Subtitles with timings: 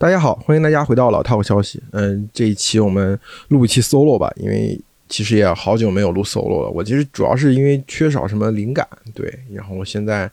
[0.00, 1.82] 大家好，欢迎大家回到老套消息。
[1.90, 6.70] 嗯，这一期我们录一期 solo 吧，因为其实也好久没有录 solo 了。
[6.70, 9.28] 我其实主要是因为缺少什么灵感，对。
[9.52, 10.30] 然后我现在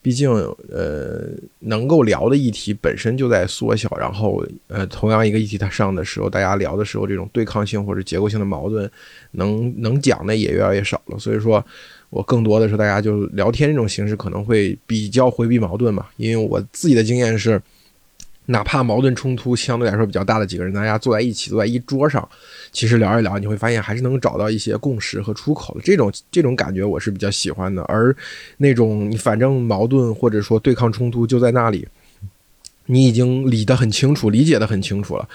[0.00, 0.30] 毕竟
[0.72, 1.28] 呃
[1.58, 8.90] 能够聊的议题本身就在缩小，然后呃同样一个议题它上的时候，大家聊的时候这种对抗性或者结构性的矛盾
[9.32, 11.18] 能能讲的也越来越少了。
[11.18, 11.62] 所以说
[12.08, 17.60] 我更多的是大家就聊天这种形式可能会比较回避矛盾嘛，因为我自己的经验是。
[18.46, 22.28] 哪怕矛盾冲突相对来说比较大的几个人，大家坐在一起，坐在一桌上，
[22.72, 25.80] 其实聊一聊，你会发现还是能找到一些共识和出口的。
[25.82, 27.82] 这种这种感觉我是比较喜欢的。
[27.84, 28.14] 而
[28.58, 31.88] 那种你反正矛盾或者说对抗冲突就在那里，
[32.84, 35.26] 你已经理得很清楚，理解得很清楚了，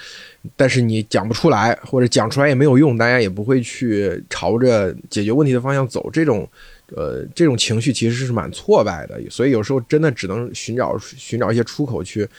[0.56, 6.12] 但是你讲不出来，或者讲出来也没有用，大家也不会去朝着解决问题的方向走。
[6.14, 6.48] 这种
[6.96, 12.30] 呃这种情绪其实是蛮挫败的，所以有时候真的只能寻找寻找一些出口去。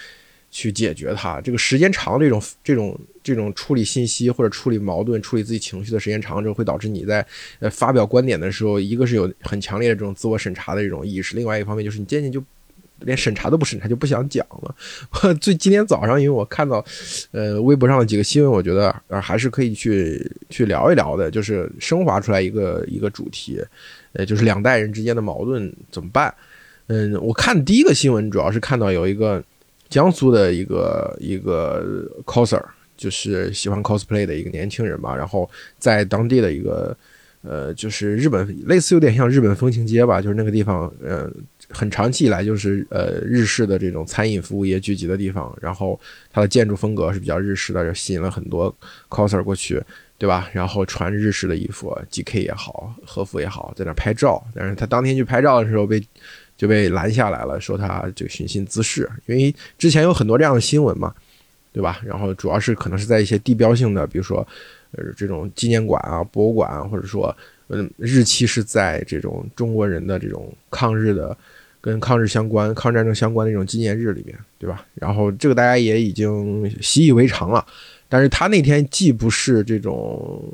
[0.51, 7.25] 去解决它，这个时间长，这种这种这种处理信息或者处理矛盾、处理自己情绪的时间长之后，会导致你在
[7.61, 12.43] 呃发表观点的时候，一个是有很强烈的这种自我审查的这种意识，另外一方面就是你渐渐就
[12.99, 14.75] 连审查都不审查，就不想讲了。
[15.41, 16.85] 最今天早上，因为我看到
[17.31, 23.63] 呃微博上的几个新闻，我觉得呃还是可以去去聊一聊的，就是升华出来一个一个主题，
[24.15, 26.35] 呃，就是两代人之间的矛盾怎么办？
[26.89, 29.45] 嗯，我看第一个新闻主要是看到有一个。
[29.91, 32.63] 江苏的一个一个 coser，
[32.97, 36.97] 就是喜欢 cosplay 的一个年轻人吧，然后在当地的一个
[37.43, 41.29] 呃，就是日本类似有点像日本风情街吧，就是那个地方，呃，
[41.71, 45.99] 很长期以来就是呃日式的这种餐饮服务业聚集的地方，然后
[46.31, 48.73] 它的建筑风格是比较日式的，就吸引了很多
[49.09, 49.83] coser 过去，
[50.19, 50.49] 对吧？
[50.53, 56.01] 然后穿日式的衣服，GK 也好，和服也好，在那拍照，但是他当天去拍照的时候被。
[56.61, 61.15] 就被拦下来了，说他这个寻衅滋事，因为之前有很多这样的新闻嘛，
[61.73, 62.03] 对吧？
[62.05, 64.47] 然后主要是可能是在一些地标性的，比如说
[64.93, 67.35] 呃这种纪念馆啊、博物馆，或者说
[67.69, 71.35] 嗯日期是在这种中国人的这种抗日的、
[71.81, 74.85] 跟抗日相关、抗日战争相关的这种纪念日里面，对吧？
[74.95, 77.67] 然后这个大家也已经习以为常了，
[78.07, 80.45] 但是他那天既不是这种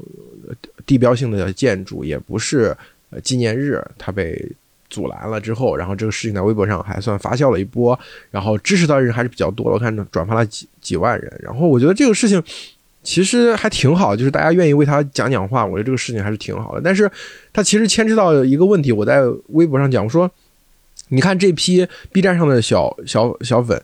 [0.86, 2.76] 地标性的建筑，也不是
[3.24, 4.40] 纪念日，他被。
[4.88, 7.98] 阻拦了之后，然后这个事情在微博上还算发酵了一波，
[8.30, 11.40] 然后支持他的人还是比较多的，我看转发了几几万人。
[11.42, 12.42] 然后我觉得这个事情
[13.02, 16.80] 其实还挺好，就是大家愿意为他讲讲话，我觉得这个事情还是挺好的。
[16.82, 17.10] 但是
[17.52, 20.30] 他其实牵扯到一个问题，我在微博上讲，我说
[21.08, 23.82] 你看这批 B 站上的小小小粉。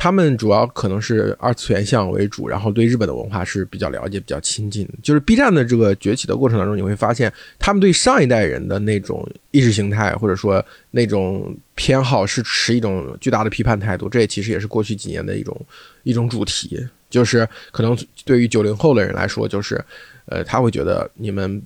[0.00, 4.88] 他们主要可能是二次元向为主，然后对日本的文化是比较了解、比较亲近。
[5.02, 14.08] 就是 B 站的这个崛起的过程当中，你会发现他们对上一代人的那种意识形态或者说那种偏好是持一种巨大的批判态度。
[14.08, 15.60] 这其实也是过去几年的一种
[16.04, 16.78] 一种主题。
[17.10, 19.84] 就是可能对于九零后的人来说，就是
[20.26, 21.60] 呃，他会觉得你们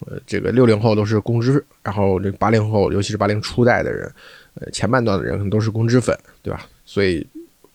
[0.00, 4.12] 呃这个六零后都是公知，然后这八零后，尤其是八零初代的人，
[4.54, 6.66] 呃前半段的人可能都是公知粉，对吧？
[6.84, 7.24] 所以。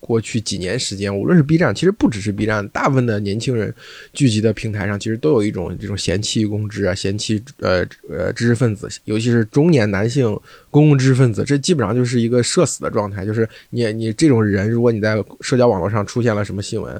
[0.02, 3.74] 过去几年时间，无论是 B 站，其实不只是 B 站，大部分的年轻人
[4.12, 10.38] 聚集的平台上，其实都有一种这种嫌弃公知啊，嫌弃呃呃知识分子，尤其是中年男性
[10.70, 13.26] 公共知识分子，这基本上就是一个社死的状态。
[13.26, 16.94] 就是你你这种人，如果你在社交网络上出现了什么新闻，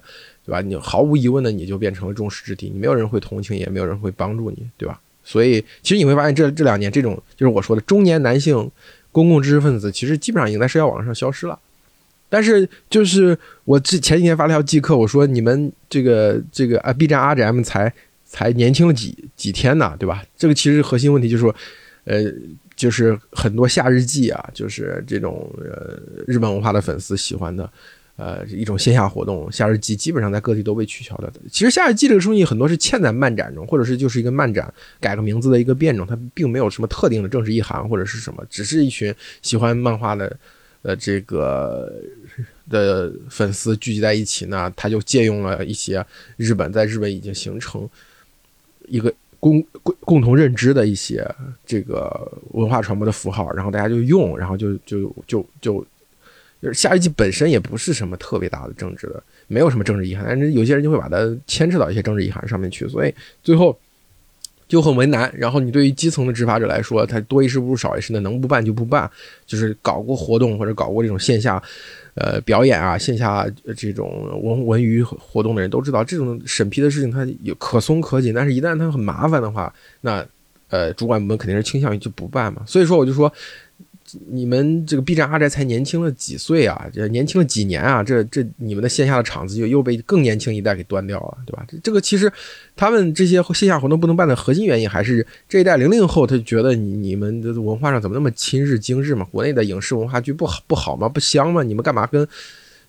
[0.46, 0.62] 对吧？
[0.62, 5.02] 你毫无疑问的你就变成了众矢之的，你没有人会同情，也没有人会帮助你，对吧？
[5.24, 8.70] 所以其实你会发现，这这两年这种就是我说的中年男性
[9.12, 11.58] 公共知识分子，其实基本上已经在社交网络上消失了。
[12.32, 17.94] 但是就是我之前几天发了条即刻，我说你们这个这个啊 B 站 R G M 才
[18.24, 20.24] 才年轻了几几天呢，对吧？
[20.38, 21.54] 这个其实核心问题就是说，
[22.06, 22.24] 呃，
[22.74, 27.70] 就是很多夏日祭啊，就是这种呃日本文化的粉丝喜欢的，
[28.16, 31.30] 呃一种线下活动，夏日祭基本上在各地都被取消了。
[31.52, 40.34] 其实夏日祭这个东西很多是嵌在漫展中，或者是就是一个漫展改个名字的一个变种，它并没有什么特定的政治意涵或者是什么，只是一群喜欢漫画的。
[40.84, 41.94] 呃，这个
[42.70, 46.04] 的粉丝聚集在一起呢，他就借用了一些
[46.38, 47.88] 日本在日本已经形成
[48.88, 51.24] 一个共共共同认知的一些
[51.66, 55.86] 这个文化传播的符号，然后大家就用，然后就就就就，
[56.62, 63.14] 就是下一季本身也不是什么特别大的政治的，没有什么政治遗憾，但是有些人就会把它牵扯到一些政治遗憾上面去，所以
[63.44, 63.78] 最后。
[64.72, 69.12] 就很为难，然后你对于基层的执法者来说，他多一事不如少一事，的能不办就不办。
[69.46, 71.62] 就是搞过活动或者搞过这种线下，
[72.14, 73.46] 呃，表演啊，线下
[73.76, 80.26] 这种文文娱活动的人都知道，这种审批的事情它有可松可紧，但是一旦它很麻烦的话，那
[80.70, 82.64] 呃，主管部门肯定是倾向于就不办嘛。
[82.66, 83.30] 所以说，我就说，
[84.30, 86.86] 你们这个 B 站阿宅才年轻了几岁啊？
[86.94, 88.04] 这年轻了几年啊？
[88.04, 91.66] 这这你们的线下的场子就又被更年轻一代给端掉了，对吧？
[91.68, 92.32] 这这个其实
[92.76, 99.26] 他们这些线下活动不能办的核心原因，还是这一代零零后他就觉得你你们的文化上怎么那么亲日精日嘛？
[99.32, 101.08] 国内的影视文化剧不好不好吗？
[101.10, 101.64] 不香吗？
[101.64, 102.28] 你们干嘛跟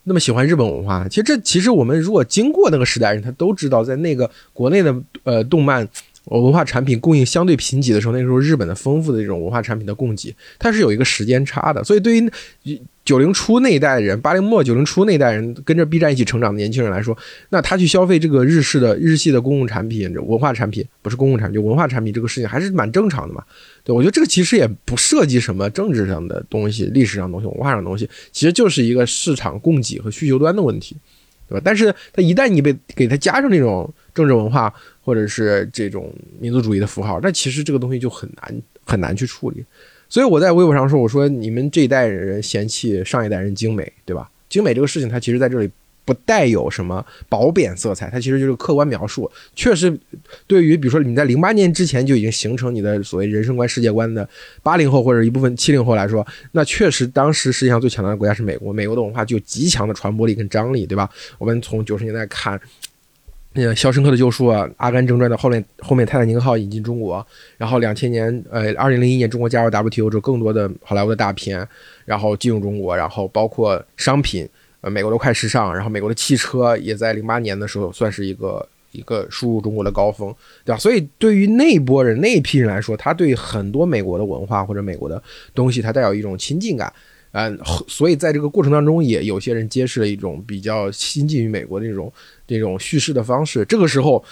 [0.05, 1.07] 那么喜欢日本文化？
[1.09, 4.95] 其实这其实我们如果经过那个时代人，他都知道，在那个国内的
[5.25, 5.89] 呃动漫。
[6.25, 11.83] 我文化产品供应相对贫瘠的时候，那个时候日本的丰富的这种文化产品的供给，它是有一个时间差的。
[11.83, 12.31] 所以对于
[13.05, 17.17] 九零初那一代人，八零末九零初那一代人跟着 B 站一起成长的年轻人来说，
[17.49, 23.43] 那他去消费这个日式的日系的公共产品、文化产品，不是公共产品，就文化产品这个事情还是蛮正常的嘛。
[23.83, 30.97] 对我觉得这个其实也不涉及什么政治上的东西、历史上的东西、文化上的东西，其实就是一个市场供给和需求端的问题，
[31.49, 31.63] 对吧？
[31.65, 34.73] 但是它一旦你被给它加上这种政治文化，
[35.03, 39.65] 或者是这种民族主义的符号，那其实这个东西就很难很难去处理。
[40.09, 44.31] 所以我在微博上说，我说你们这一代人嫌弃上一代人精美，对吧？
[44.51, 45.71] 精美这个事情，它其实在这里
[46.05, 49.31] 不带有什么褒贬色彩，它其实就是客观描述。
[49.57, 49.99] 确实，
[50.47, 54.29] 对于比如说你在零八年之前就已经形成你的所谓人生观、世界观的
[54.63, 61.09] 八零后或者一部分七零后来说，那确实当时世界上最强大的国家是美国，美国的文化具有极强的传播力跟张力，对吧？
[61.39, 62.61] 我们从九十年代看。
[63.55, 67.25] 那个《肖申克的救赎》啊，《阿甘正传》的后面，后面《泰坦尼克号》引进中国，
[67.59, 71.67] 然后两千年，呃，二零零一年中国加入 WTO 之后，更多的好莱坞的大片，
[72.07, 74.49] 然后进入中国，然后包括商品，
[74.81, 80.35] 呃，美国的快时尚，然后美国的汽车也在零八年的时候算是一个一个输入中国的高峰，
[80.65, 80.79] 对吧？
[80.79, 85.23] 所以对于那波人那一批人来说，他对很多美国的文化或者美国的
[85.55, 86.91] 东西，他带有一种亲近感。
[87.33, 87.59] 嗯，
[87.89, 92.13] 所以在这个过程当中，也有些人揭示了一种比较亲近于美国的这种
[92.47, 93.65] 这种叙事的方式。
[93.65, 94.23] 这个时候，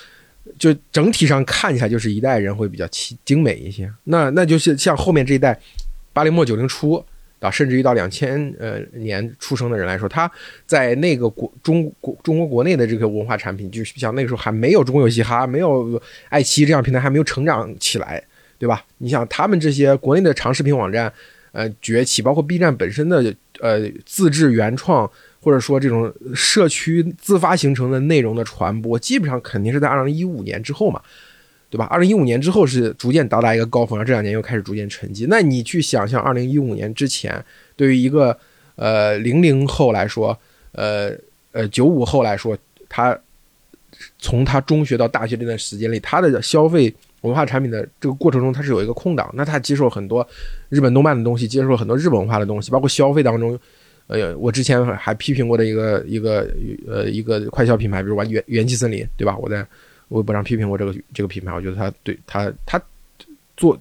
[0.58, 3.90] 就整体上看起来就是一代人会比较精精美一些。
[4.04, 5.58] 那那就是像后面这一代，
[6.12, 7.02] 八零末九零初
[7.38, 10.30] 啊，甚至于到两千呃年出生的人来说，他
[10.66, 15.98] 在那个国中国中国国内的这个文化产品，就像那个时候还没有中国有嘻哈，没有
[16.28, 18.22] 爱奇艺这样平台还没有成长起来，
[18.58, 18.84] 对吧？
[18.98, 21.10] 你想他们这些国内的长视频网站。
[21.52, 25.10] 呃，崛起包括 B 站本身的呃自制原创，
[25.40, 31.02] 或者说这种社区自发形成的内容的传播，基本上肯定是在二零一五年之后嘛，
[31.68, 31.86] 对吧？
[31.86, 35.26] 二零一五年之后是逐渐到达一个高峰，然后这两年又开始逐渐沉寂。
[35.28, 37.44] 那你去想象二零一五年之前，
[37.74, 38.38] 对于一个
[38.76, 40.38] 呃零零后来说，
[40.72, 41.12] 呃
[41.52, 42.56] 呃九五后来说，
[42.88, 43.18] 他
[44.18, 46.94] 从他中学到大学这段时间里，他的消费。
[47.22, 50.26] 文化产品的这个过程中，它是有一个空档，那它接受很多
[50.68, 53.58] 日本动漫的东西，接受很多日本文化的东西，包括消费当中，
[54.06, 56.48] 呃，我之前还批评过的一个一个
[56.88, 59.36] 呃一个快消品牌，比如玩元元气森林，对吧？
[59.36, 59.66] 我在
[60.08, 62.80] 微博上批评过这个这个品牌，我觉得它对它它
[63.56, 63.78] 做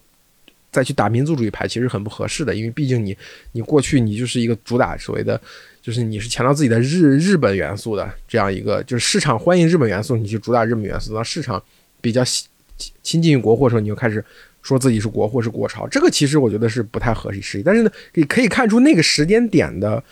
[0.72, 3.18] 再去打民族主义牌，其实很不合适的，因为毕竟你
[3.54, 5.40] 你过去你就是一个主打所谓的，
[5.82, 11.64] 就是你是强调自己的日日本元素的这样一个，就是市场欢迎日本元素，你去主打日本元素，那市场
[12.02, 12.22] 比较
[13.04, 14.24] 亲近于国货的时候，你就开始
[14.62, 17.62] 说自己是国货是国潮，这个其实我觉得是不太合适。
[17.64, 20.04] 但是呢，你可以看出那个时间点的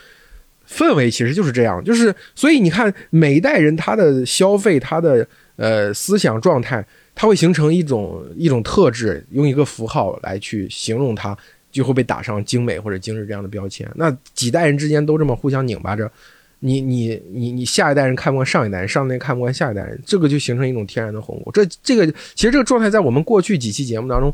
[0.70, 6.86] 氛围其实就是这样，就是所以你看每一代人他的消费，他的呃思想状态，
[7.16, 11.38] 他会形成一种一种特质，用一个符号来去形容它，
[11.72, 13.90] 就会被打上精美或者精致这样的标签。
[13.96, 16.12] 那几代人之间都这么互相拧巴着。
[16.60, 21.52] 你你你你下一代人看不惯上一代人，上一代看不惯下一代人，这个就形成一种天然的鸿沟。
[21.52, 24.34] 这这个其实这个状态在我们过去几期节目当中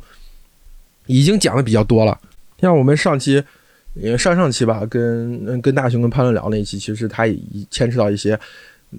[1.07, 2.17] 已经讲的比较多了。
[2.59, 3.43] 像我们上期，
[4.17, 7.37] 上上期吧，跟跟大雄跟潘伦聊那一期，其实他也
[7.69, 8.39] 牵扯到一些，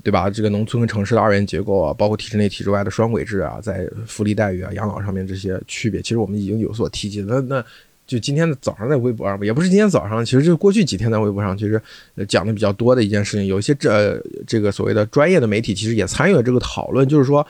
[0.03, 0.29] 对吧？
[0.29, 7.23] 这个农村跟城市的二元结构啊，包括体制内体制外的双轨制啊，在福利待遇啊、养老上面这些区别，其实我们已经有所提及。
[7.23, 7.65] 那那。
[8.07, 11.81] 就今天的早上在微博上，也不是今天早上，其实就过去几天在微博上，其实
[12.29, 17.47] 讲的比较多的一件事情，有一些这这个所谓的专业的媒体，其实也参与了这个讨论，就是说，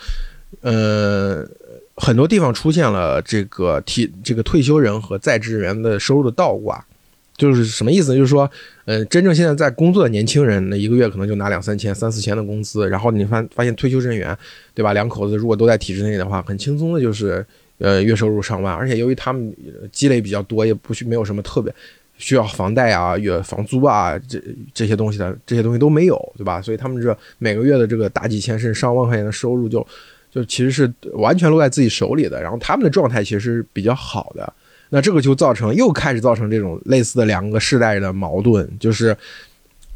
[0.61, 1.45] 呃，
[1.97, 6.87] 很多地方出现了这个提这个退休人和在职人员的收入的倒挂，
[7.37, 8.15] 就是什么意思？
[8.15, 8.49] 就是说，
[8.85, 14.39] 呃，真正现在在工作的年轻人，那一个月可能就拿两三千、三四千的工资，然后你发发现退休人员，
[14.73, 14.93] 对吧？
[14.93, 17.45] 两口子如果都在体制内的话，很轻松的就是。
[17.78, 19.54] 呃，月收入上万，而且由于他们
[19.90, 21.75] 积累比较多，也不需没有什么特别
[22.16, 24.40] 需要房贷啊、月房租啊这
[24.73, 26.62] 这些东西的，这些东西都没有，对吧？
[26.62, 29.87] 所以他们这每个月的这个大几千甚至上万块钱的收入，就
[30.31, 32.40] 就其实是完全落在自己手里的。
[32.40, 34.52] 然后他们的状态其实是比较好的，
[34.90, 39.16] 那这个就造成又开始造成这种类似的两个世代的矛盾，就是。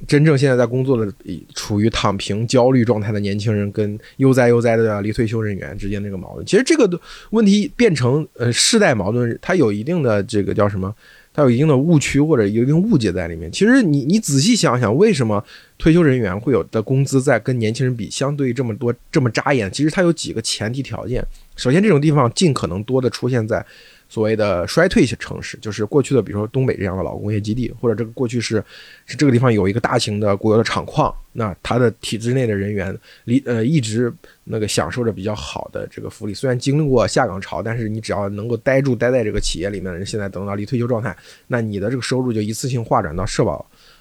[0.07, 1.13] 真正现在在工作的、
[1.55, 7.01] 处于躺平焦虑状态的年轻人，跟悠哉悠哉的离退休人员之间这个矛盾，其实这个
[7.31, 10.95] 问题变成呃世代矛盾，它有一定的这个叫什么？
[11.35, 13.51] 它有一定的误区或者有一定误解在里面。
[13.53, 15.45] 其实你你仔细想想，为什么
[15.79, 19.71] 退休人员会有的工资在跟年轻人比相对这么多这么扎眼？
[19.71, 21.25] 其实它有几个前提条件。
[21.57, 23.65] 首先，这种地方尽可能多的出现在。
[24.09, 28.65] 所谓的衰退城市，就是过去的，比如说东北这样的老工业基地，或者这个过去是
[29.05, 34.11] 是这个地方有一个大型的国有的厂矿，那它的体制内的人员离呃一直
[34.45, 36.33] 那个享受着比较好的这个福利。
[36.33, 41.15] 虽然经历过下岗潮，但是你只要能够待住待在这个企业里面的人，现在等到离退休状态，
[41.47, 43.59] 那你的这个收入就一次性划转到社保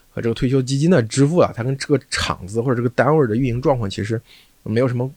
[0.10, 1.52] 和这个退休基金的支付了。
[1.54, 4.22] 它跟这个厂子或者这个单位的运营状况其实
[4.64, 5.12] 没有什么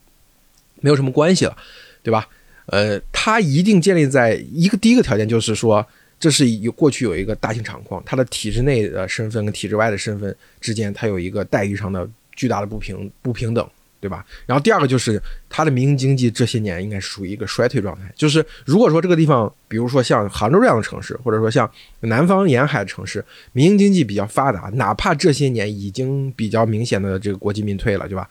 [0.81, 1.57] 没有什么关系了，
[2.03, 2.27] 对吧？
[2.67, 5.85] 呃，它一定建立在一个第一个条件，就是说，
[6.19, 13.69] 这是有过去有一个大型厂矿，它的体制内的身份跟体制外的身份之间，它有一个待遇上的巨大的不平不平等，
[14.00, 14.25] 对吧？
[14.47, 28.29] 然后第二个就是它的民营经济这些年应该属于一个衰退状态，就是如果说这个地方，比如说像杭州这样的城市，或者说像南方沿海城市，民营经济比较发达，哪怕这些年已经比较明显的这个国进民退了，对吧？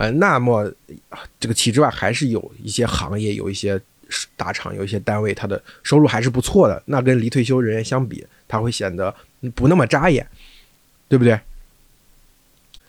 [0.00, 0.72] 呃，那么
[1.38, 3.78] 这个体制外还是有一些行业，有一些
[4.34, 6.82] 大厂，有一些单位，它的收入还是不错的。
[6.86, 9.14] 那跟离退休人员相比，他会显得
[9.54, 10.26] 不那么扎眼，
[11.06, 11.38] 对不对？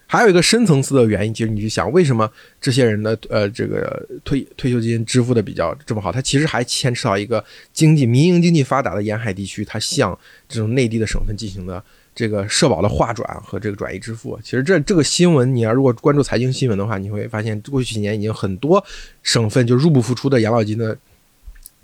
[0.08, 6.14] 还有一个深层次的原因，其实你去想，为什么这些人的呃这个退退休金支付的比较这么好？
[6.14, 11.84] 它其实还牵扯到一个经济民营经济发达的沿海地区，它向这种内地的省份进行的。
[12.14, 18.84] 这个社保的划转和这个转移支付，其实这这个新闻，你要如果关注财经新闻的话，你会发现过去几年已经很多
[19.24, 20.98] 省份就入不敷出的养老金的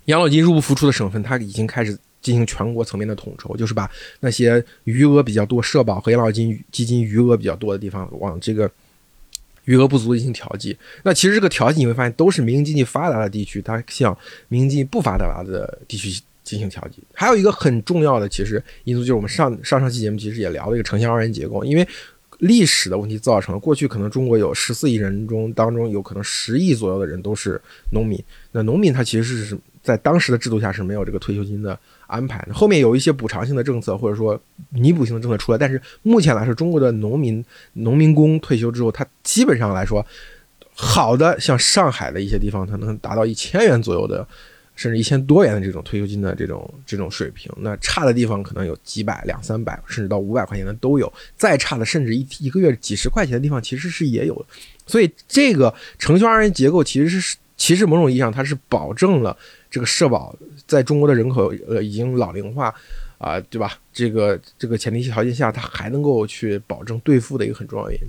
[0.05, 8.69] 养老金入不敷出的省份，它已经开始进行全国层面的统筹，就是把那些余额比较多、社保和养老金基金余额比较多的地方往这个
[9.63, 10.77] 余额不足进行调剂。
[11.03, 14.17] 那其实这个调剂你会发现都是民营经济发达的地区，它向
[14.49, 16.21] 民营经济不发达的地区。
[16.47, 21.85] 进行调剂，还有一个很重要的其实因素就是我们上上上期节目其实也聊了一个城乡二元结构，因为
[22.39, 27.59] 历史的问题造成了过去可能中国有十四亿人中当中有可能十亿左右的人都是
[27.91, 28.23] 农民，
[28.53, 34.39] 那农民他其实是在当时的制度下是没有这个退休金的安排，后面有一些补偿性的政策或者说
[34.69, 40.05] 弥补性的政策出来，但是目前来说中国的农民农民工退休之后，他基本上来说
[40.73, 44.25] 好的像上海的一些地方，它能达到一千元左右的。
[44.77, 51.11] 甚至一千多元的这种退休金的这种这种水平，那差的地方可能有几百、两三百，甚至到五百块钱的都有。
[51.35, 54.45] 再差的，甚至一一个月几十块钱的地方，其实是也有。
[54.85, 59.35] 所以，这个城乡二元结构其实是，其实某种意义上它是保证了
[59.69, 60.33] 这个社保
[60.67, 62.73] 在中国的人口呃已经老龄化
[63.17, 63.77] 啊，对吧？
[63.91, 68.07] 这个这个前提条件下，它还能够去保证兑付的一个很重要原因。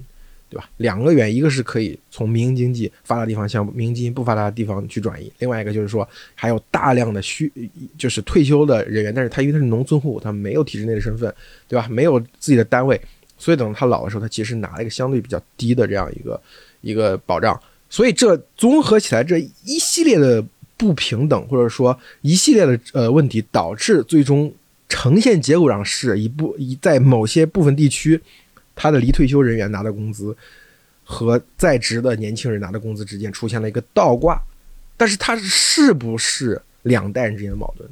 [0.50, 0.68] 对吧？
[0.78, 7.52] 两个原因，一个是可以从民营经济发达地方向民营经济不发达的地方去转移，另外一个就是说还有大量的需，
[7.98, 11.32] 就是退休的人员，但是他因为他是农村户，他没有体制内的身份，
[11.68, 11.86] 对吧？
[11.90, 12.98] 没有自己的单位，
[13.36, 16.40] 所以等他老的时候，他其实拿了一个相对比较低的这样一个
[16.80, 20.42] 一个保障，所以这综合起来这一系列的
[20.76, 24.50] 不平等，或者说一系列的呃问题，导致最终
[24.88, 28.18] 呈现结果上是一部一在某些部分地区。
[28.80, 30.36] 他的离退休人员拿的工资
[31.02, 34.40] 和在职的年轻人拿的工资之间出现了一个倒挂，
[34.96, 37.90] 但是它是不是两代人之间的矛盾？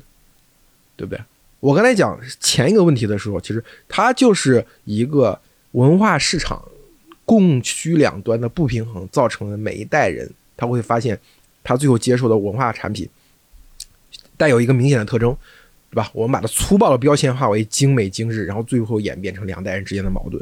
[0.94, 1.20] 对不对？
[1.58, 5.36] 我刚才讲前一个问题的时候，其实它就是一个
[5.72, 6.62] 文化市场
[7.24, 9.56] 供需两端的不平衡造成的。
[9.56, 11.18] 每一代人他会发现，
[11.64, 13.08] 他最后接受的文化产品
[14.36, 15.36] 带有一个明显的特征，
[15.90, 16.08] 对吧？
[16.14, 20.40] 我们把它粗暴的标签化为精美精致，然后最后演变成两代人之间的矛盾。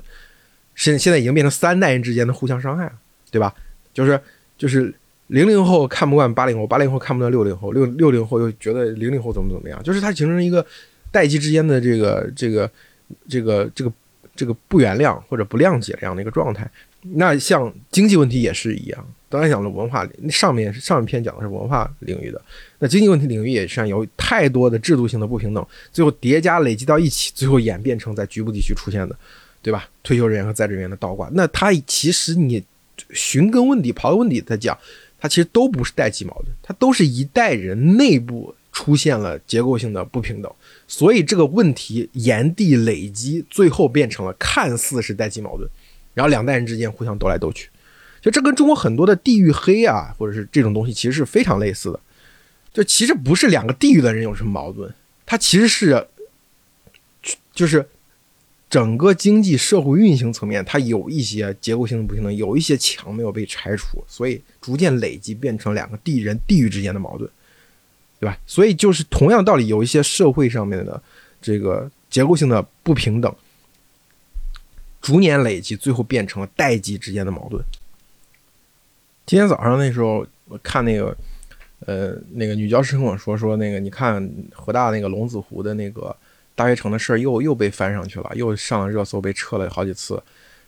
[0.74, 2.90] 现现在已经变成三代人之间的互相伤害，
[3.30, 3.54] 对吧？
[3.92, 4.20] 就是
[4.58, 4.92] 就是
[5.28, 10.64] 零零后看不惯八零后，八零后看不惯六零后，六六零后又觉得零零后怎么怎么样，就是它形成一个
[11.10, 12.70] 代际之间的这个这个
[13.28, 13.92] 这个这个
[14.34, 16.68] 这个不原谅或者不谅解这样的一个状态。
[17.16, 22.40] 那像经济问题也是一样，刚才讲的文化那上面上一篇讲的是文化领域的，
[22.78, 29.16] 那经济问题领域也是有太多的制度性的不平等，最后叠加累积到一起，最后演变成在局部地区出现的。
[29.64, 29.88] 对吧？
[30.02, 32.62] 退休人员和在职人员的倒挂，那他其实你
[33.14, 34.76] 寻根问底、刨根问底再讲，
[35.18, 40.52] 它其实都不是代际矛盾，它都是一代人内部出现了结构性的不平等，
[40.86, 45.66] 所以这个问题炎帝累积，最后变成了看似是代际矛盾，
[46.12, 47.70] 然后两代人之间互相斗来斗去，
[48.20, 51.98] 就这跟中国很多的地域黑啊，或者是这种东西，其实是非常类似的。
[52.74, 54.92] 就其实不是两个地域的人有什么矛盾，
[55.24, 56.06] 它其实是
[57.54, 57.88] 就是。
[58.74, 67.30] 整个经济社会运行层面，它有一些结构性的不平等，有一些墙没有被拆除，所以逐渐累积变成两个地人地域之间的矛盾，
[68.18, 68.36] 对吧？
[68.48, 71.00] 所以就是同样道理，有一些社会上面的
[71.40, 73.32] 这个结构性的不平等，
[75.00, 77.64] 逐年累积，最后变成了代际之间的矛盾。
[79.24, 81.16] 今天早上那时候我看那个，
[81.86, 86.16] 呃，那个女教师跟我说说那个，你看河大那个龙子湖的那个
[86.54, 90.22] 大学城的事儿又又被翻上去了，又上了热搜，被撤了好几次。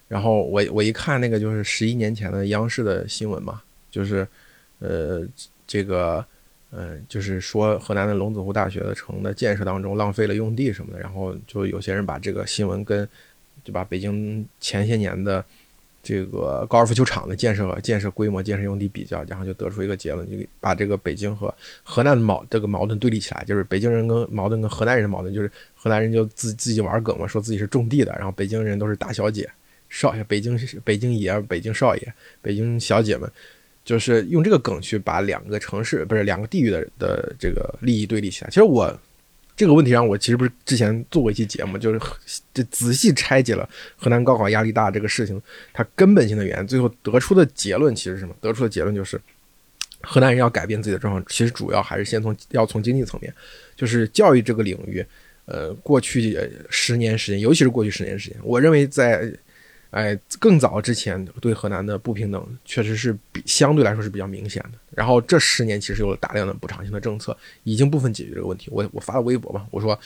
[0.09, 4.27] 然后我我一看那个就是十一年前的央视的新闻嘛，就是
[4.79, 5.27] 呃
[5.67, 6.25] 这个
[6.71, 13.09] 嗯就是说河南的龙子湖大学的城的建设当中浪费了用地什么的，然后就有些人把这个新闻跟
[13.65, 15.45] 就把北京前些年的
[16.07, 29.51] 这个高尔夫球场的建设建设规模、建设用地比较，然后就得出一个结论，就把这个北京和河南的矛这个矛盾对立起来，就是北京人跟矛盾跟河南人的矛盾，就是河南人就自自己玩梗嘛，说自己是种地的，然后北京人都是大小姐。
[29.89, 33.31] 少爷，北京北京爷，北京少爷，北京小姐们，
[33.85, 38.51] 就是用这个梗去把两个城市不是两个地域的的这个利益对立起来。
[38.51, 38.93] 其实我
[39.57, 41.99] 这个问题上，我其实不是之前做过一期节目，就是
[42.53, 45.41] 这仔细拆解了河南高考压力大这个事情，
[45.73, 48.35] 它根本性的原因，最后得出的结论其实是什么？
[48.41, 49.19] 得出的结论就是
[50.03, 53.33] 河南人要改变自己的状况，其实主要还是先从要从经济层面，
[53.75, 55.05] 就是教育这个领域，
[55.47, 59.33] 呃，过去十年时间，尤其是过去十年时间，我认为在
[59.97, 64.73] 哎，更早之前对河南的不平等确实是比相对来说是比较明显的。
[64.91, 67.35] 然后这十年其实有了大量的补偿性的政策，
[67.65, 68.69] 已经部分解决这个问题。
[68.71, 69.99] 我我发了微博嘛，我说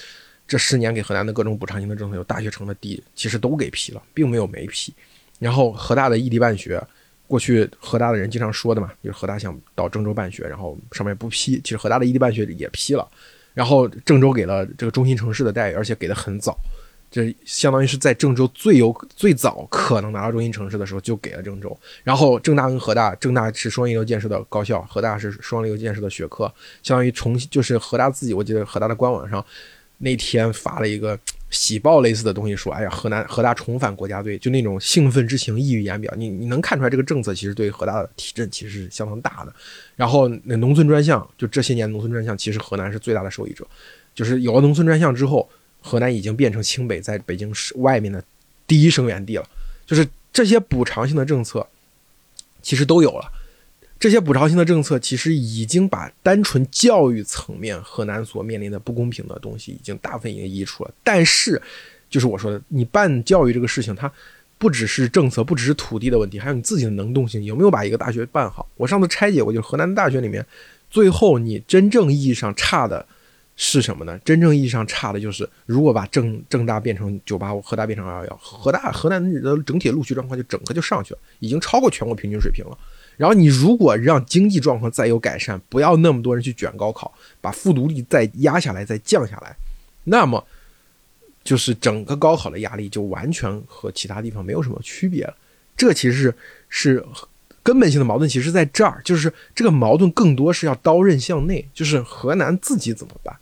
[0.46, 4.94] 这十年给河南的各种补偿性的政策，有大学城的地其实都给批了，并没有没批。
[5.40, 6.80] 然后河大的异地办学，
[7.26, 13.04] 过去河大的人经常说的嘛，就是河大想到郑州办学，然后上面不批，其实河大的异地办学也批了。
[13.54, 16.56] 然后郑州给了这个中心城市的待遇，而且给的很早。
[17.10, 26.44] 这相当于是在郑州最有最早可能拿到中心城市的时候就给了郑州，然后郑大跟河大，郑大是双一流建设的高校，河大是双一流建设的学科，
[26.84, 29.44] 相当于重就是河大自己，我记得河大的官网上
[29.98, 31.18] 那天发了一个
[31.50, 39.52] 喜报类似的东西，说哎呀，河南河大重返国家队，就那种兴奋之情溢于言表，你你能看出来这个政策其实对河大的提振其实是相当大的。
[39.96, 43.66] 然后那农村专项，就这些年农村专项，其实河南是最大的受益者，
[44.14, 45.50] 就是有了农村专项之后。
[45.80, 48.22] 河南已经变成清北在北京市外面的
[48.66, 49.48] 第一生源地了，
[49.86, 51.66] 就是这些补偿性的政策，
[52.62, 53.32] 其实都有了。
[53.98, 60.90] 这些补偿性的政策其实已经把单纯教育层面河南所面临的不公平的东西，已经大部分已经移除了。
[61.04, 61.60] 但是，
[62.08, 64.10] 就是我说的，你办教育这个事情，它
[64.56, 68.66] 不只是政策，不只是土地的问题，还有你自己的能动性，有没有把一个大学办好？
[68.76, 70.46] 我上次拆解过，就是河南大学里面，
[70.90, 73.04] 最后你真正意义上差的。
[73.62, 74.18] 是什么呢？
[74.24, 82.78] 真正意义上差的就是，如果把郑郑大变成九八五，河大变成二幺幺，河大河南的整体录取状况就整个就上去了，已经超过全国平均水平了。
[83.18, 89.54] 然后你如果让经济状况再有改善，不要那么多人去卷高考，把复读率再压下来，再降下来，
[90.04, 90.42] 那么
[91.44, 95.36] 就是整个高考的压力就完全和其他地方没有什么区别了。
[95.76, 96.34] 这其实
[96.70, 97.04] 是是。
[97.62, 103.36] 根本性的矛盾其实在这儿，就是这个矛盾更多是要刀刃向内，就是河南自己怎么办，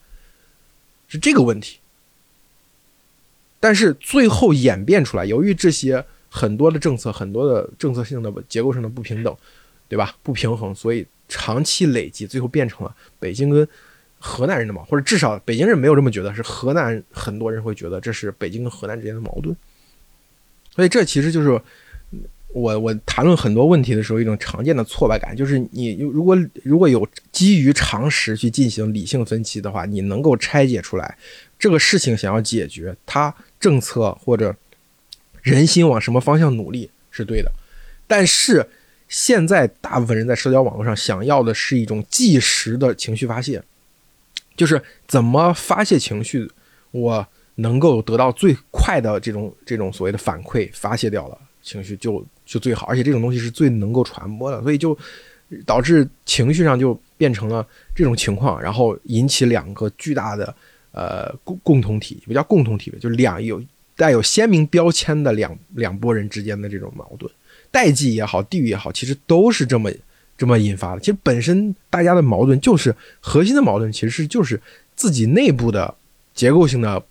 [1.08, 1.78] 是这个问题。
[3.58, 9.36] 但是最后演变出来，由于这些很多的政策、很多的政策性的结构上的不平等，
[9.88, 10.14] 对吧？
[10.22, 13.66] 不平衡，所以长期累积，最后变成了北京跟
[14.20, 19.56] 河南人的矛盾，或者至少北京人没有这么觉得，是河南很多人会觉得这是北京跟河南之间的矛盾。
[20.76, 21.60] 所以这其实就是。
[22.54, 31.16] 我我谈论很多问题的时候，一种常见的挫败感，就是你如果如果有基于常识去进行理性分析的话，你能够拆解出来
[31.58, 34.56] 这个事情想要解决，它政策或者
[35.42, 37.52] 人心往什么方向努力是对的。
[38.06, 38.66] 但是
[39.08, 43.62] 现在大部分人在社交网络上想要的是一种即时的情绪发泄，
[44.56, 46.50] 就是怎么发泄情绪，
[46.92, 52.26] 我能够得到最快的这种这种所谓的反馈，发泄掉了情绪就。
[52.48, 54.96] 就最好，而且这种东西是最能够传播的，所以就
[55.66, 60.54] 导致情绪上就变成了这种情况，然后引起两个巨大的
[60.92, 63.62] 呃共共同体，不叫共同体就是两有
[63.94, 67.30] 带有鲜明标签的两两拨人之间的这种矛盾，
[67.70, 69.90] 代际也好，地域也好，其实都是这么
[70.38, 71.00] 这么引发的。
[71.00, 74.58] 其实本身大家的矛盾就是核心的矛盾，其实是就是
[74.96, 75.94] 自己内部的
[76.34, 77.02] 结构性的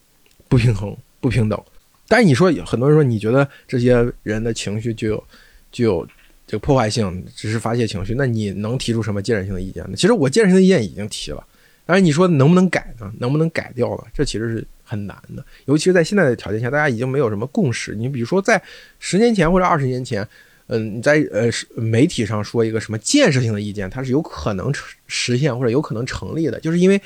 [0.47, 1.61] 不平衡、不平等。
[2.07, 5.23] 但是你说很多人说你觉得这些人的情绪就有
[5.71, 6.07] 就有
[6.45, 9.91] 这个破坏性，只是发泄情绪，那你能提出什么建设性的意见呢？
[9.95, 11.45] 其实我建设性的意见已经提了，
[11.85, 13.11] 但是你说能不能改呢？
[13.19, 14.07] 能不能改掉了？
[14.13, 17.93] 这其实是很难的，尤其是在现在的条件下，大家已经没有什么共识。
[17.93, 18.61] 你比如说在
[18.99, 20.25] 十年前或者二十年前，
[20.67, 24.73] 嗯，你在呃媒体上说一个什么建设性的意见，它是有可能
[25.07, 27.01] 实现或者有可能成立的，就是因为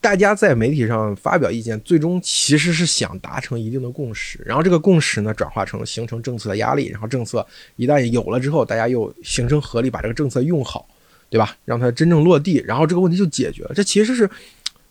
[0.00, 10.88] 大家在媒体上发表意见，最终其实是想达成一定的共识，然后这个共识呢转化成形成政策的压力，然后政策一旦有了之后，大家又形成合力把这个政策用好，
[11.28, 11.56] 对吧？
[11.64, 13.72] 让它真正落地，然后这个问题就解决了。
[13.74, 14.28] 这其实是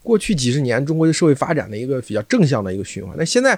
[0.03, 3.15] 过去几十年中国社会发展的一个比较正向的一个循环。
[3.17, 3.57] 那现在。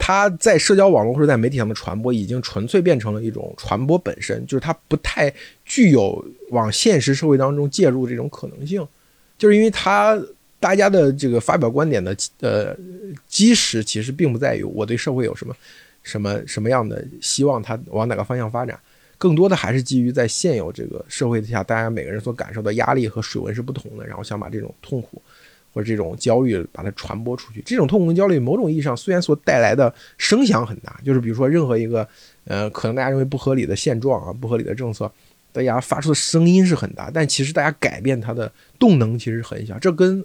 [0.00, 5.30] 它在社交网络或者在媒体上的传播，已经纯粹变成了一种传播本身，就是它不太
[5.64, 8.86] 具有往现实社会当中介入这种可能性，
[9.36, 10.16] 就是因为它
[10.60, 12.76] 大家的这个发表观点的呃
[13.26, 15.54] 基石其实并不在于我对社会有什么
[16.02, 18.78] 什么什么样的希望，它往哪个方向发展，
[19.16, 25.20] 更多的还是基于在现有这个社会下，大家每个人所感受的压力和水温是不同的，然后想把这种痛苦。
[25.70, 32.08] 或者这种焦虑把它传播出去，这种痛苦跟焦虑，某种意义上虽然所带来的声响很大，就是比如说任何一个
[32.46, 35.12] 呃可能大家认为不合理的现状啊，不合理的政策，
[35.52, 39.78] 大家发出的声音是很大，但其实大家改变它的动能其实很小。
[39.78, 40.24] 这跟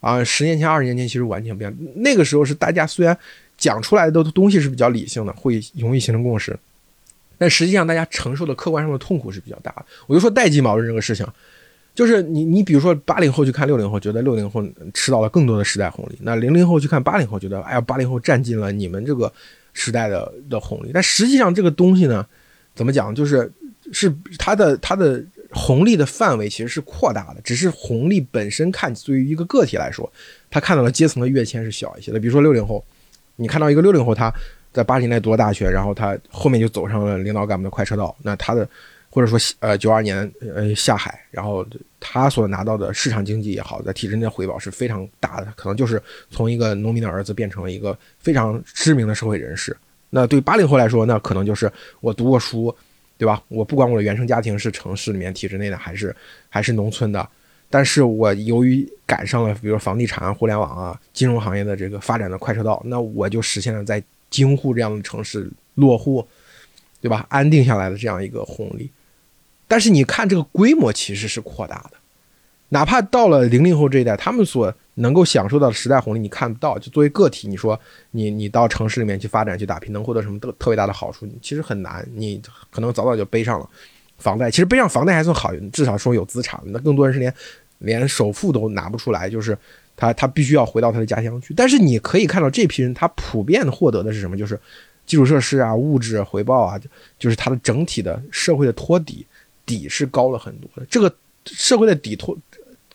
[0.00, 1.74] 啊十年前、二十年前其实完全不一样。
[1.96, 3.16] 那个时候是大家虽然
[3.56, 6.58] 讲出来的东西是比较理性的，会容易形成共识，
[7.36, 9.86] 但实际上大家承受的客观上的痛苦是比较大的。
[10.06, 11.26] 我就说代际矛盾这个事情。
[11.94, 19.32] 就是你，你比如说八零后去看六零后，觉得六零后吃到了更多的时代红利；那零零后去看八零后，觉得哎呀，八零后占尽了你们这个
[19.72, 20.92] 时代的的红利。
[20.94, 22.24] 但实际上这个东西呢，
[22.72, 23.12] 怎么讲？
[23.12, 23.50] 就是
[23.90, 30.10] 是它的它的红利的范围其实是扩大的，只是红利本身看对于一个个体来说，
[30.50, 32.20] 他看到了阶层的跃迁是小一些的。
[32.20, 32.84] 比如说六零后，
[33.36, 34.32] 你看到一个六零后他
[34.72, 38.68] 在八十年代读了大学，然后他后面就走上了领导干部的快车道，那他的。
[39.10, 41.66] 或者说，呃，九二年呃下海，然后
[41.98, 49.74] 他所拿到的市场经济也好，在体制内的回报是非常大的，可能就是从一个农民的儿子变成了一个非常知名的社会人士。
[50.10, 52.72] 那对八零后来说，那可能就是我读过书，
[53.18, 53.42] 对吧？
[53.48, 56.14] 我不管我的原生家庭是城市里面体制内的还是
[56.48, 57.28] 还是农村的，
[57.68, 64.00] 但是我由于赶上了比如房地产、互联网啊、金融行业的这个发展的快车道，那我就实现了在
[64.30, 66.26] 京沪这样的城市落户，
[67.00, 67.26] 对吧？
[67.28, 68.88] 安定下来的这样一个红利。
[69.66, 71.98] 但是你看这个规模其实是扩大的，
[72.68, 76.78] 哪怕到了零零后这一代，他们所能够享受到的时代红利你看不到。
[76.78, 77.78] 就作为个体，你说
[78.10, 81.26] 你你到城市里面去发展去打拼，能获得什么特特别大的好处？
[81.40, 83.68] 其实很难，你可能早早就背上了
[84.18, 84.50] 房贷。
[84.50, 86.60] 其实背上房贷还算好，至少说有资产。
[86.66, 87.34] 那更多人是连
[87.78, 89.56] 连首付都拿不出来，就是
[89.96, 91.54] 他他必须要回到他的家乡去。
[91.54, 94.36] 但是你可以看到这批人，他普遍获得的是什么？
[94.36, 94.60] 就是
[95.06, 96.80] 基础设施啊、物质回报啊，
[97.18, 99.26] 就是他的整体的社会的托底。
[99.68, 102.34] 底是高了很多的，这个社会的底托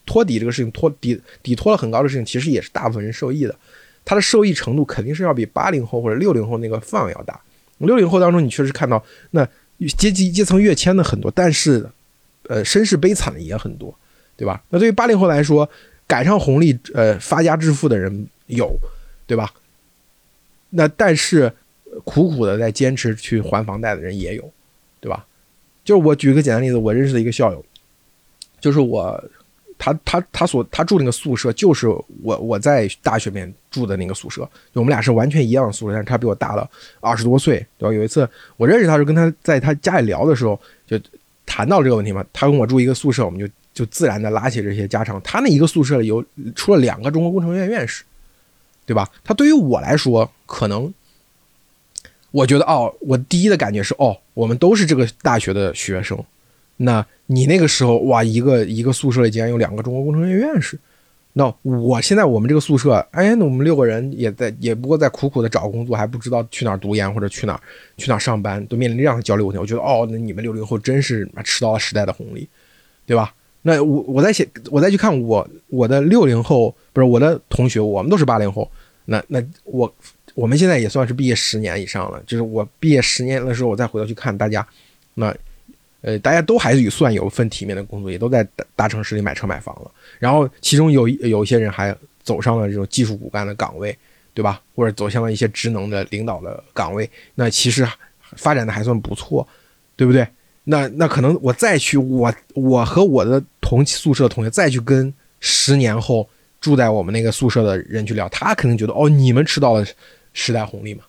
[0.05, 3.55] 托底这个事情托底底托了很高的事情，其实也是大部分人受益的，
[4.03, 7.39] 它的受益程度肯定是要比八零后或者六零后那个范围要大。
[7.79, 9.45] 六零后当中，你确实看到那
[9.97, 11.85] 阶级阶层跃迁的很多，但是
[12.47, 13.93] 呃身世悲惨的也很多，
[14.37, 14.63] 对吧？
[14.69, 15.69] 那对于八零后来说，
[16.07, 18.73] 赶上红利呃发家致富的人有，
[19.27, 19.51] 对吧？
[20.69, 21.51] 那但是
[22.05, 24.51] 苦苦的在坚持去还房贷的人也有，
[25.01, 25.25] 对吧？
[25.83, 27.65] 就是我举个简单例子，我认识的一个校友，
[28.61, 29.21] 就是我，
[29.83, 31.89] 他他他所他住那个宿舍，就是
[32.21, 36.65] 我我在大学里面住的那个宿舍，我们俩是完全一样的宿舍，但是他比我大了
[37.01, 37.93] 二十多岁，对吧？
[37.93, 40.97] 有一次我认识他时候，跟他在他家里聊的时候，就
[41.45, 45.21] 谈到这个问题嘛，他跟我住一个宿舍，我们就就自然的拉起这些家常。
[45.21, 46.23] 他那一个宿舍里有
[46.55, 48.05] 出了两个中国工程院院士，
[48.85, 49.09] 对吧？
[49.21, 50.93] 他对于我来说，可能。
[52.31, 56.17] 我觉得哦，我第一的感觉是哦，我们都是这个大学的学生。
[56.77, 60.79] 那你那个时候哇，一个一个宿舍里竟然有两个中国工程院院士。
[61.33, 67.59] 那我现在我们这个宿舍，哎，那我们六个人也在，也不过在苦苦的找工作，还不知道去哪儿读研或者去哪儿
[67.97, 69.57] 去哪儿上班，都面临这样的焦虑问题。
[69.57, 72.47] 我觉得哦，那你们六零后真是吃到了时代的红利，
[73.05, 73.33] 对吧？
[73.61, 78.69] 那我我再写，我再去看我我的六零后，不是我的同学，我们都是八零后。
[79.05, 79.93] 那那我。
[80.35, 84.65] 我们现在也算是毕业十年以上了，就是我毕业十年的时候，我再回头去看大家，
[85.13, 85.31] 那，
[86.03, 89.91] 呃，大家都还算有份体面的工作，也都在大大城市里买车买房了。
[90.19, 93.97] 然后其中有有一些人还走上了这种技术骨干的岗位，
[94.33, 94.61] 对吧？
[94.75, 97.87] 或者走向了一些职能的领导的岗位，那其实
[98.35, 99.47] 发展的还算不错，
[99.95, 100.27] 对不对？
[100.65, 106.29] 那那可能我再去，我我和我的同宿舍的同学再去跟十年后
[106.61, 109.85] 住在我们那个宿舍的人去聊，他肯定觉得哦，你们吃到了。
[110.35, 111.03] 时代红利嘛，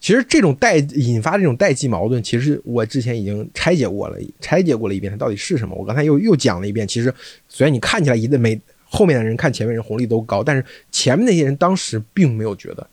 [0.00, 5.74] 其实这种代引发这种代际矛盾，其实我之前已经拆解过了，拆解过了一遍，它到底是什么？
[5.74, 6.86] 我刚才又又讲了一遍。
[6.86, 7.12] 其实
[7.48, 12.86] 虽然你看起来一的每后面的人看前面人红利都高，但是前面那些人当时并没有觉得。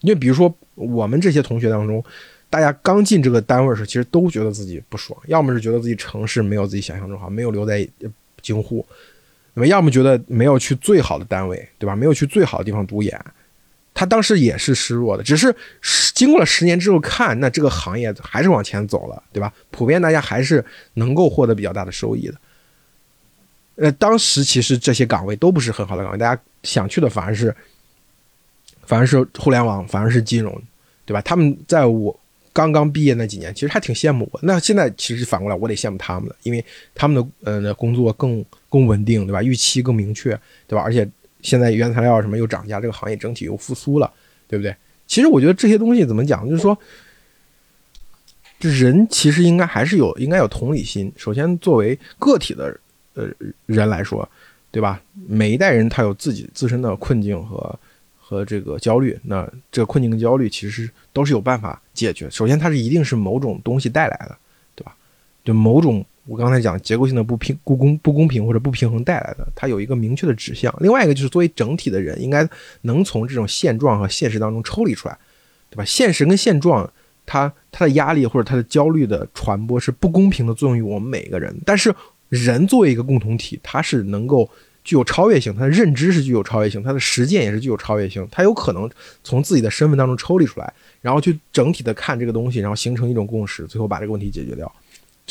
[0.00, 2.02] 因为比如说我们这些同学当中，
[2.48, 7.86] 大家刚进这个单位时，其实都觉得自己不爽，要么是觉得自己城市没有自己想象中好，没有留在
[8.42, 8.84] 京沪，
[9.54, 11.94] 那么要么觉得没有去最好的单位，对吧？
[11.94, 13.18] 没有去最好的地方读研，
[13.92, 15.22] 他当时也是失落的。
[15.22, 15.54] 只是
[16.14, 19.52] 经过了十年之后看，那这个行业还是往前走了，对吧？
[19.70, 22.34] 普遍大家还是能够获得比较大的收益的。
[23.76, 27.54] 呃，当时其实这些岗位都不是很好的岗位，大家想去的反而是，
[28.84, 30.62] 反而是互联网，反而是金融，
[31.06, 31.22] 对吧？
[31.22, 32.20] 他们在我
[32.52, 34.40] 刚刚毕业那几年，其实还挺羡慕我。
[34.42, 36.62] 那现在其实反过来，我得羡慕他们了，因为
[36.94, 39.42] 他们的呃工作更更稳定，对吧？
[39.42, 40.82] 预期更明确，对吧？
[40.82, 41.08] 而且
[41.42, 44.12] 现在原材料什么又涨价，这个行业整体又复苏了，
[44.46, 44.74] 对不对？
[45.06, 46.78] 其实我觉得这些东西怎么讲，就是说，
[48.60, 51.12] 人其实应该还是有应该有同理心。
[51.16, 52.78] 首先，作为个体的。
[53.14, 53.28] 呃，
[53.66, 54.26] 人来说，
[54.70, 55.02] 对吧？
[55.26, 57.78] 每一代人他有自己自身的困境和
[58.16, 62.30] 和这个焦虑，那这个困境跟焦虑其实都是有办法解决。
[62.30, 64.38] 首先，它是一定是某种东西带来的，
[64.76, 64.94] 对吧？
[65.44, 70.72] 就某种我刚才讲结构性的不平、不公、不公平或者不平衡带来的，它有一个明确的指向。
[70.78, 72.48] 另外一个就是作为整体的人，应该
[72.82, 75.18] 能从这种现状和现实当中抽离出来，
[75.68, 75.84] 对吧？
[75.84, 76.88] 现实跟现状，
[77.26, 81.92] 它它的压力或者它的焦虑的传播是不公平的作用于我们每一个人，但是。
[82.28, 84.48] 人作为一个共同体，他是能够
[84.84, 88.88] 具有超越性，他的认知是具有超越性，他的实践也是具有超越性，他有可能
[89.24, 94.72] 从自己的身份当中抽离出来，然后去整体的看这个东西，然后形成一种共识，最后把这个问题解决掉。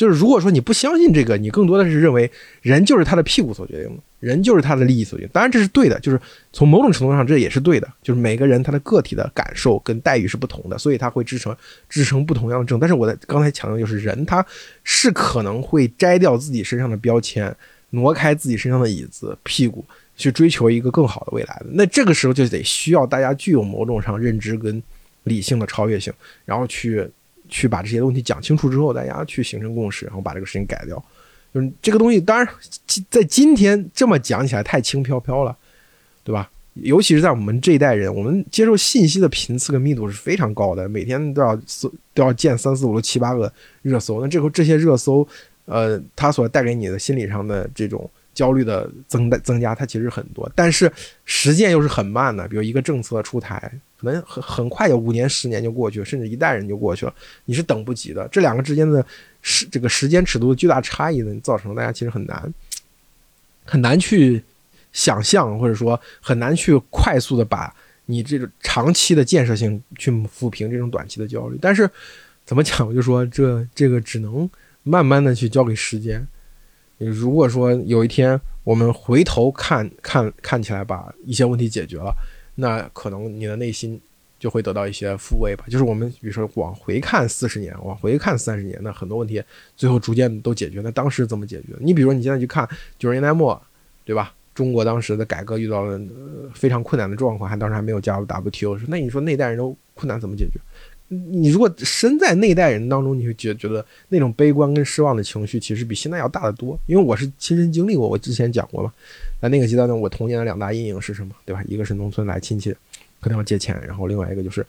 [0.00, 2.30] 就是如果说你不相信这个，你更多的是认为
[2.62, 5.30] 人就是他的屁股所决定的，人就是他的利益所决定。
[5.30, 6.18] 当然这是对的，就是
[6.54, 7.86] 从某种程度上这也是对的。
[8.02, 11.54] 就是每个人他的个体的感受跟待遇是不同的，所以他会制成
[11.86, 12.80] 制成不同样的证。
[12.80, 14.42] 但是我在刚才强调就是人他
[14.84, 17.54] 是可能会摘掉自己身上的标签，
[17.90, 19.84] 挪开自己身上的椅子屁股，
[20.16, 21.66] 去追求一个更好的未来的。
[21.72, 24.82] 那这个时候就得需要大家具有某种上认知跟
[25.24, 26.10] 理性的超越性，
[26.46, 27.06] 然后去。
[27.50, 31.04] 去把这些问题讲清楚之后，大家去形成共识，然后把这个事情改掉。
[31.52, 32.48] 就是这个东西，当然
[33.10, 35.54] 在今天这么讲起来太轻飘飘了，
[36.22, 36.48] 对吧？
[36.74, 44.20] 尤其是在我们这一代人，我们接受信息的频次跟密度是非常高的，每天都要搜都要见三四五六七八个热搜。
[44.20, 45.26] 那这个这些热搜，
[45.64, 50.90] 呃，它所带给你的心理上的这种焦虑的增增加，它其实很多，但是
[51.24, 52.46] 实践又是很慢的。
[52.46, 53.70] 比如一个政策出台。
[54.00, 58.26] 可能很很快，有五年、十年就过去了，甚至一代人就过去了，你是等不及的。
[58.32, 59.04] 这两个之间的
[59.42, 62.54] 时这个时间尺度的巨大差异呢，造成大家其实很难
[63.66, 64.42] 很难去
[64.94, 67.70] 想象，或者说很难去快速的把
[68.06, 71.58] 你这种长期的建设性去抚平这种短期的焦虑。
[71.60, 71.88] 但是
[72.46, 74.48] 怎么讲，我就说这这个只能
[74.82, 76.26] 慢慢的去交给时间。
[76.96, 82.16] 如果说有一天我们回头看看看起来把一些问题解决了。
[82.54, 84.00] 那可能你的内心
[84.38, 85.64] 就会得到一些复位吧。
[85.68, 89.42] 就是我们比如说往回看四十年，往回看三十年，那很多问题
[89.76, 90.80] 最后逐渐都解决。
[90.82, 91.68] 那当时怎么解决？
[91.80, 93.60] 你比如说你现在去看九十年代末，
[94.04, 94.34] 对吧？
[94.52, 95.98] 中国当时的改革遇到了
[96.54, 98.78] 非常困难的状况，还当时还没有加入 WTO。
[98.88, 100.60] 那你说那代人都困难怎么解决？
[101.12, 106.78] 你如果身在那代人当中，你会觉觉得那种悲观跟失望的情绪其实比现在要大得多。
[106.86, 108.92] 因为我是亲身经历过，我之前讲过嘛。
[109.40, 111.34] 在那个阶段呢，我童年的两大阴影是什么？
[111.44, 111.62] 对吧？
[111.66, 112.72] 一个是农村来亲戚
[113.20, 114.64] 可能要借钱，然后另外一个就是，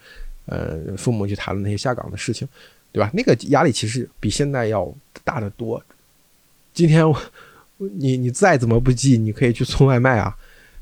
[0.48, 2.48] 呃，父母去谈论那些下岗的事情，
[2.92, 3.12] 对吧？
[3.14, 4.92] 那个压力其实比现在要
[5.24, 5.82] 大得多。
[6.74, 7.16] 今天我
[7.78, 10.36] 你你再怎么不济，你可以去送外卖啊，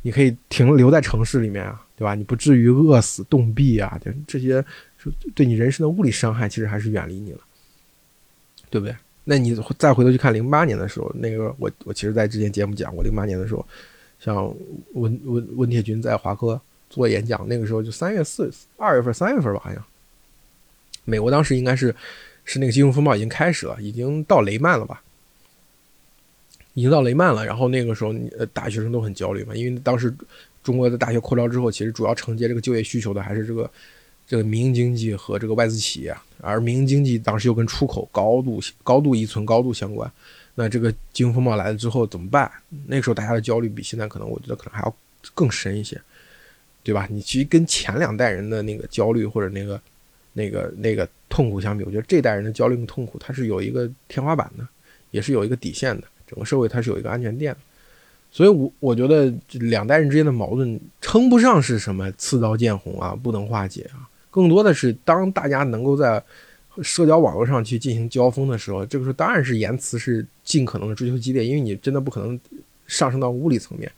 [0.04, 2.15] 你可以停留在城市里面啊，对吧？
[2.15, 4.63] 你不至于饿死冻毙啊，就这些
[5.04, 7.40] 就对你人生的物理伤害，其实还是远离你了，
[8.70, 8.94] 对不对？
[9.24, 13.64] 那你再回头去看零八年的时候，那个我我其实，在之前节目讲过，零八年的时候，
[14.20, 14.54] 像
[14.94, 16.60] 温温温铁军在华科
[16.90, 19.86] 做演讲，那个时候就三月四二月份三月份吧，好像，
[21.06, 21.96] 美国当时应该是
[22.44, 25.02] 是那个金融风暴已经开始了，已经到雷曼了吧，
[26.74, 27.46] 已经到雷曼了。
[27.46, 30.12] 然后那个时候，呃，大学生都很焦虑嘛，因为当时
[30.64, 33.70] 中国的大学扩招之后，其实主要承接这个就业需求的还是这个。
[34.30, 40.10] 这个民营经济和这个外资企业，而民营经济当时又跟出口高度高度依存、高度相关。
[40.54, 42.52] 那这个金融风暴来了之后怎么办？
[42.86, 44.96] 那个时候大家的焦虑比现在可能，我觉得可能还要
[45.34, 46.00] 更深一些，
[46.84, 47.08] 对吧？
[47.10, 49.82] 你其实跟前两代人的那个焦虑或者那个、
[50.34, 54.68] 那个、那个痛苦相比，我觉得这代人的焦虑跟痛苦，它是有一个天花板的，
[55.10, 56.08] 也是有一个底线的。
[56.28, 57.56] 整个社会它是有一个安全垫。
[58.32, 64.09] 所以，我我觉得这两代人之间的矛盾称不上是什么刺刀见红啊，不能化解啊。
[64.32, 66.24] 更多的是，当大家能够在
[66.82, 72.39] 社交网络上去进行交锋的时候，这个时候当然是言辞是尽可能的追求激烈，因为你真的不可能
[72.88, 73.92] 上升到物理层面。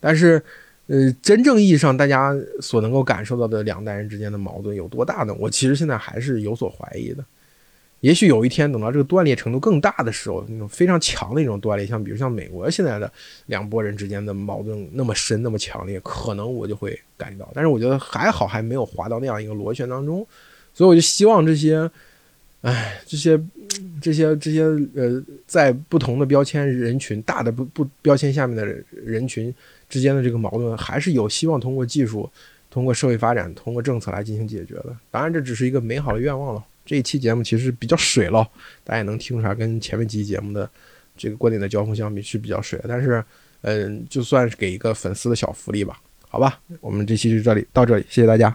[0.00, 0.42] 但是，
[0.86, 5.34] 呃，真正意义上大家所能够感受到的两代人之间的矛盾有多大呢？
[5.38, 7.24] 我其实现在还是有所怀疑的，
[8.04, 13.10] 也许有一天等到这个断裂程度更大的时候，那种非常强的一种断裂，像比如像美国现在的
[13.46, 17.50] 两拨人之间的矛盾那么深、那么强烈，可能我就会感觉到。
[17.54, 20.18] 但是我觉得还好，还没有滑到那样一个螺旋当中，
[20.74, 21.90] 所以我就希望这些，
[22.60, 23.40] 哎，这些、
[24.02, 24.64] 这些、这些
[24.94, 29.52] 呃，在不同的标签人群、大的不不标签下面的人群
[29.88, 32.30] 之间的这个矛盾，还是有希望通过技术、
[32.70, 34.94] 通过社会发展、通过政策来进行解决的。
[35.10, 36.62] 当然，这只是一个美好的愿望了。
[36.84, 38.46] 这一期节目其实比较水了，
[38.82, 40.68] 大家也能听出来，跟前面几期节目的
[41.16, 42.80] 这个观点的交锋相比是比较水。
[42.86, 43.24] 但是，
[43.62, 48.54] 嗯，就算是给一个粉丝的小福利吧，好吧，我们这期就这里到这里，谢谢大家。